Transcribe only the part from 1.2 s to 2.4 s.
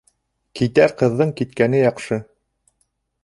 киткәне яҡшы